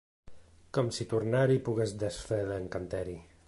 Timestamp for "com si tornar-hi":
0.77-1.59